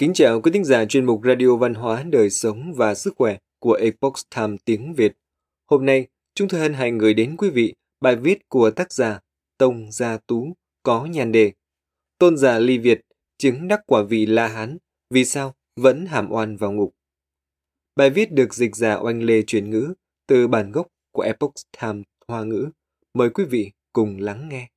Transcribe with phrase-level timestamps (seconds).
[0.00, 3.38] Kính chào quý thính giả chuyên mục Radio Văn hóa, Đời sống và Sức khỏe
[3.58, 5.12] của Epoch Time tiếng Việt.
[5.66, 9.20] Hôm nay, chúng tôi hân hạnh gửi đến quý vị bài viết của tác giả
[9.58, 11.52] Tông Gia Tú có nhan đề
[12.18, 13.00] Tôn giả ly Việt
[13.38, 14.78] chứng đắc quả vị La Hán,
[15.10, 16.94] vì sao vẫn hàm oan vào ngục.
[17.96, 19.94] Bài viết được dịch giả oanh lê truyền ngữ
[20.26, 22.70] từ bản gốc của Epoch Time Hoa ngữ.
[23.14, 24.68] Mời quý vị cùng lắng nghe.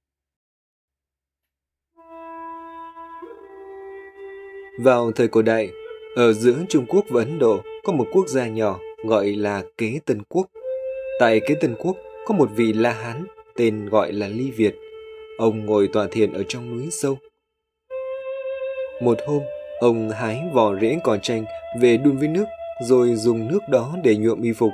[4.80, 5.70] Vào thời cổ đại,
[6.16, 10.00] ở giữa Trung Quốc và Ấn Độ có một quốc gia nhỏ gọi là Kế
[10.06, 10.48] Tân Quốc.
[11.20, 14.76] Tại Kế Tân Quốc có một vị La Hán tên gọi là Ly Việt.
[15.38, 17.18] Ông ngồi tọa thiền ở trong núi sâu.
[19.02, 19.42] Một hôm,
[19.80, 21.46] ông hái vỏ rễ cỏ chanh
[21.80, 22.46] về đun với nước
[22.88, 24.72] rồi dùng nước đó để nhuộm y phục.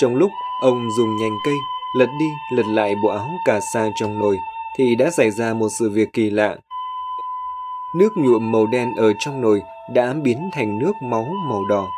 [0.00, 0.30] Trong lúc
[0.62, 1.54] ông dùng nhành cây
[1.98, 4.36] lật đi lật lại bộ áo cà sa trong nồi
[4.78, 6.56] thì đã xảy ra một sự việc kỳ lạ.
[7.98, 9.62] Nước nhuộm màu đen ở trong nồi
[9.94, 11.88] đã biến thành nước máu màu đỏ.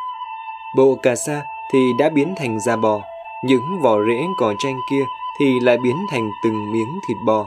[0.77, 3.03] Bộ cà sa thì đã biến thành da bò,
[3.45, 5.05] những vỏ rễ cỏ chanh kia
[5.41, 7.47] thì lại biến thành từng miếng thịt bò.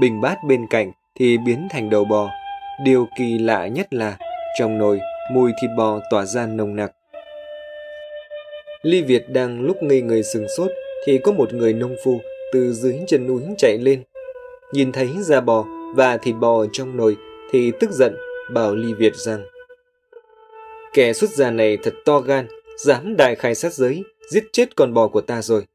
[0.00, 2.30] Bình bát bên cạnh thì biến thành đầu bò.
[2.84, 4.16] Điều kỳ lạ nhất là
[4.58, 5.00] trong nồi
[5.32, 6.92] mùi thịt bò tỏa ra nồng nặc.
[8.82, 10.70] Ly Việt đang lúc ngây người sừng sốt
[11.06, 12.20] thì có một người nông phu
[12.52, 14.02] từ dưới chân núi chạy lên.
[14.72, 15.64] Nhìn thấy da bò
[15.94, 17.16] và thịt bò trong nồi
[17.50, 18.16] thì tức giận
[18.52, 19.44] bảo Ly Việt rằng
[20.96, 24.94] Kẻ xuất gia này thật to gan, dám đại khai sát giới, giết chết con
[24.94, 25.66] bò của ta rồi.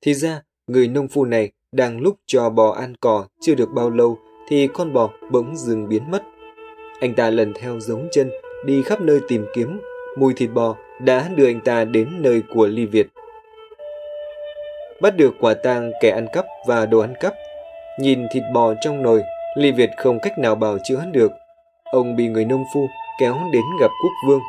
[0.00, 3.90] Thì ra, người nông phu này đang lúc cho bò ăn cỏ chưa được bao
[3.90, 6.22] lâu thì con bò bỗng dừng biến mất.
[7.00, 8.30] Anh ta lần theo giống chân
[8.64, 9.80] đi khắp nơi tìm kiếm,
[10.18, 13.06] mùi thịt bò đã đưa anh ta đến nơi của Ly Việt.
[15.00, 17.34] Bắt được quả tang kẻ ăn cắp và đồ ăn cắp,
[18.00, 19.22] nhìn thịt bò trong nồi
[19.56, 21.32] Ly Việt không cách nào bào chữa được.
[21.84, 22.88] Ông bị người nông phu
[23.20, 24.40] kéo đến gặp quốc vương.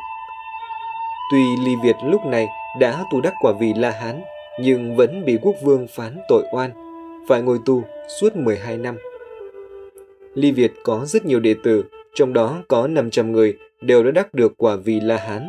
[1.30, 4.22] Tuy Ly Việt lúc này đã tu đắc quả vị La Hán,
[4.60, 6.70] nhưng vẫn bị quốc vương phán tội oan,
[7.28, 7.82] phải ngồi tù
[8.20, 8.98] suốt 12 năm.
[10.34, 11.84] Ly Việt có rất nhiều đệ tử,
[12.14, 15.48] trong đó có 500 người đều đã đắc được quả vị La Hán.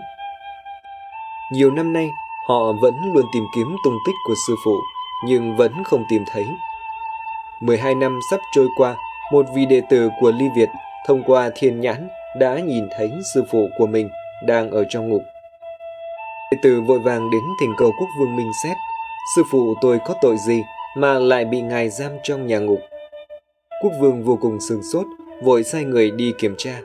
[1.54, 2.10] Nhiều năm nay,
[2.48, 4.76] họ vẫn luôn tìm kiếm tung tích của sư phụ,
[5.26, 6.46] nhưng vẫn không tìm thấy.
[7.62, 8.96] 12 năm sắp trôi qua,
[9.32, 10.70] một vị đệ tử của Ly Việt
[11.08, 12.08] thông qua thiên nhãn
[12.40, 14.10] đã nhìn thấy sư phụ của mình
[14.48, 15.22] đang ở trong ngục.
[16.52, 18.78] Đệ tử vội vàng đến thỉnh cầu quốc vương minh xét,
[19.36, 20.64] sư phụ tôi có tội gì
[20.98, 22.80] mà lại bị ngài giam trong nhà ngục.
[23.82, 25.06] Quốc vương vô cùng sừng sốt,
[25.44, 26.82] vội sai người đi kiểm tra.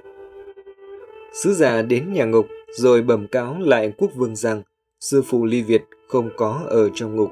[1.43, 2.47] Sứ giả đến nhà ngục
[2.77, 4.62] rồi bẩm cáo lại quốc vương rằng
[5.00, 7.31] sư phụ Ly Việt không có ở trong ngục.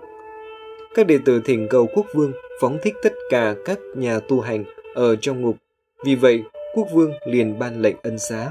[0.95, 4.65] Các đệ tử thỉnh cầu quốc vương phóng thích tất cả các nhà tu hành
[4.94, 5.56] ở trong ngục.
[6.04, 6.42] Vì vậy,
[6.75, 8.50] quốc vương liền ban lệnh ân xá.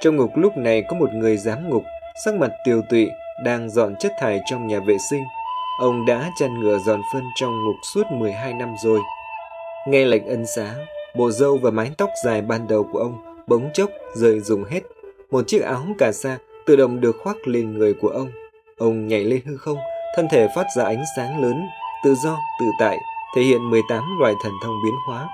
[0.00, 1.82] Trong ngục lúc này có một người giám ngục,
[2.24, 3.08] sắc mặt tiều tụy,
[3.44, 5.22] đang dọn chất thải trong nhà vệ sinh.
[5.80, 9.00] Ông đã chăn ngựa dọn phân trong ngục suốt 12 năm rồi.
[9.88, 10.74] Nghe lệnh ân xá,
[11.14, 14.80] bộ râu và mái tóc dài ban đầu của ông bỗng chốc rời rụng hết.
[15.30, 18.30] Một chiếc áo cà sa tự động được khoác lên người của ông.
[18.78, 19.78] Ông nhảy lên hư không,
[20.16, 21.66] thân thể phát ra ánh sáng lớn,
[22.04, 22.98] tự do, tự tại,
[23.36, 25.28] thể hiện 18 loại thần thông biến hóa.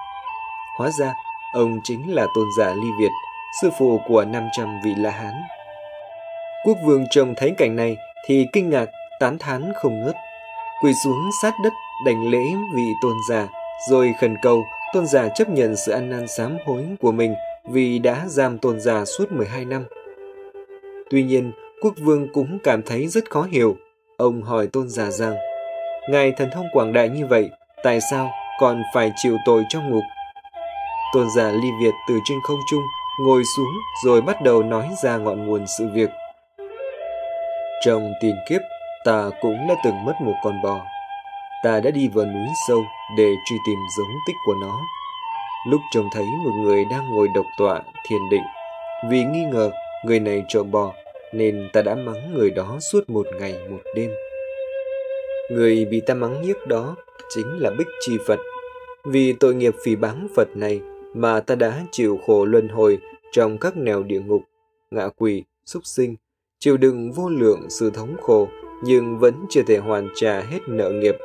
[0.78, 1.14] Hóa ra,
[1.52, 3.10] ông chính là tôn giả Ly Việt,
[3.62, 5.32] sư phụ của 500 vị La Hán.
[6.64, 7.96] Quốc vương trông thấy cảnh này
[8.26, 8.86] thì kinh ngạc,
[9.20, 10.16] tán thán không ngớt.
[10.82, 11.72] Quỳ xuống sát đất
[12.06, 13.48] đảnh lễ vị tôn giả,
[13.90, 17.34] rồi khẩn cầu tôn giả chấp nhận sự ăn năn sám hối của mình
[17.70, 19.84] vì đã giam tôn giả suốt 12 năm.
[21.10, 21.52] Tuy nhiên,
[21.82, 23.76] quốc vương cũng cảm thấy rất khó hiểu.
[24.16, 25.34] Ông hỏi tôn giả rằng,
[26.08, 27.50] Ngài thần thông quảng đại như vậy,
[27.82, 30.04] tại sao còn phải chịu tội trong ngục?
[31.14, 32.82] Tôn giả Ly Việt từ trên không trung
[33.20, 36.10] ngồi xuống rồi bắt đầu nói ra ngọn nguồn sự việc.
[37.84, 38.60] Trong tiền kiếp,
[39.04, 40.80] ta cũng đã từng mất một con bò.
[41.64, 42.84] Ta đã đi vào núi sâu
[43.16, 44.78] để truy tìm dấu tích của nó.
[45.68, 48.44] Lúc trông thấy một người đang ngồi độc tọa thiền định,
[49.08, 49.70] vì nghi ngờ
[50.04, 50.92] người này trộm bò,
[51.32, 54.10] nên ta đã mắng người đó suốt một ngày một đêm.
[55.52, 56.96] Người bị ta mắng nhiếc đó
[57.28, 58.38] chính là Bích Chi Phật.
[59.04, 60.80] Vì tội nghiệp phỉ báng Phật này
[61.14, 62.98] mà ta đã chịu khổ luân hồi
[63.32, 64.42] trong các nẻo địa ngục,
[64.90, 66.16] ngạ quỷ, súc sinh,
[66.58, 68.48] chịu đựng vô lượng sự thống khổ
[68.84, 71.16] nhưng vẫn chưa thể hoàn trả hết nợ nghiệp.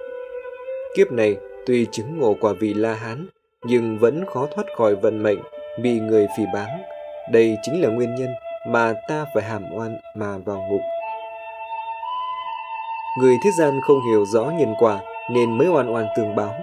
[0.95, 3.27] Kiếp này tuy chứng ngộ quả vị La Hán
[3.65, 5.39] nhưng vẫn khó thoát khỏi vận mệnh
[5.81, 6.81] bị người phỉ báng.
[7.31, 8.29] Đây chính là nguyên nhân
[8.67, 10.81] mà ta phải hàm oan mà vào ngục.
[13.19, 14.99] Người thế gian không hiểu rõ nhân quả
[15.31, 16.53] nên mới oan oan tường báo.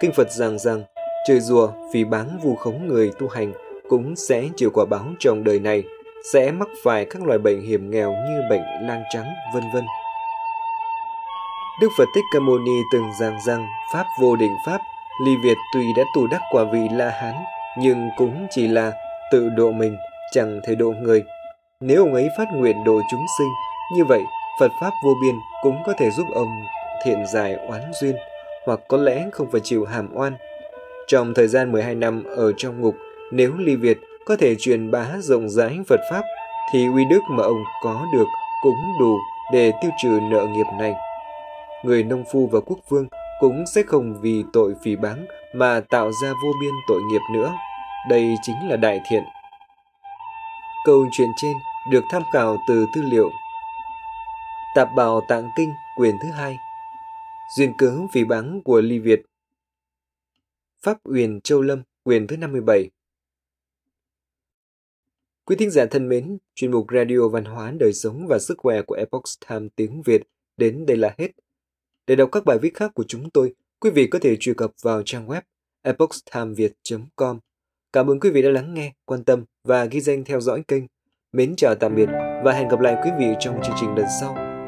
[0.00, 0.82] Kinh Phật giảng rằng
[1.26, 3.52] trời rùa phỉ báng vu khống người tu hành
[3.88, 5.82] cũng sẽ chịu quả báo trong đời này,
[6.32, 9.84] sẽ mắc phải các loại bệnh hiểm nghèo như bệnh lang trắng, vân vân.
[11.80, 14.80] Đức Phật Thích Ca Mâu Ni từng giảng rằng Pháp vô định Pháp,
[15.24, 17.34] ly Việt tuy đã tu đắc quả vị La Hán,
[17.78, 18.92] nhưng cũng chỉ là
[19.32, 19.96] tự độ mình,
[20.32, 21.22] chẳng thể độ người.
[21.80, 23.48] Nếu ông ấy phát nguyện độ chúng sinh,
[23.96, 24.20] như vậy
[24.60, 26.48] Phật Pháp vô biên cũng có thể giúp ông
[27.04, 28.16] thiện giải oán duyên,
[28.66, 30.32] hoặc có lẽ không phải chịu hàm oan.
[31.06, 32.94] Trong thời gian 12 năm ở trong ngục,
[33.32, 36.22] nếu Ly Việt có thể truyền bá rộng rãi Phật Pháp,
[36.72, 38.26] thì uy đức mà ông có được
[38.62, 39.18] cũng đủ
[39.52, 40.94] để tiêu trừ nợ nghiệp này.
[41.84, 43.06] Người nông phu và quốc vương
[43.40, 47.52] cũng sẽ không vì tội phỉ báng mà tạo ra vô biên tội nghiệp nữa.
[48.10, 49.22] Đây chính là đại thiện.
[50.86, 51.52] Câu chuyện trên
[51.90, 53.30] được tham khảo từ tư liệu
[54.74, 56.56] Tạp Bảo Tạng Kinh quyền thứ hai
[57.56, 59.22] Duyên cớ vì báng của Ly Việt
[60.82, 62.90] Pháp Uyển Châu Lâm quyền thứ 57
[65.44, 68.82] Quý thính giả thân mến, chuyên mục Radio Văn hóa Đời Sống và Sức Khỏe
[68.82, 70.22] của Epoch Time tiếng Việt
[70.56, 71.28] đến đây là hết.
[72.06, 74.70] Để đọc các bài viết khác của chúng tôi, quý vị có thể truy cập
[74.82, 75.42] vào trang web
[75.82, 77.38] epochtimeviet.com.
[77.92, 80.84] Cảm ơn quý vị đã lắng nghe, quan tâm và ghi danh theo dõi kênh.
[81.32, 82.08] Mến chào tạm biệt
[82.44, 84.49] và hẹn gặp lại quý vị trong chương trình lần sau.